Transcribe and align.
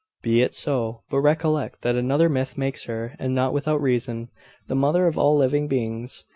'Be 0.23 0.41
it 0.41 0.55
so; 0.55 1.03
but 1.11 1.19
recollect, 1.19 1.83
that 1.83 1.95
another 1.95 2.27
myth 2.27 2.57
makes 2.57 2.85
her, 2.85 3.15
and 3.19 3.35
not 3.35 3.53
without 3.53 3.79
reason, 3.79 4.29
the 4.65 4.73
mother 4.73 5.05
of 5.05 5.15
all 5.15 5.37
living 5.37 5.67
beings. 5.67 6.23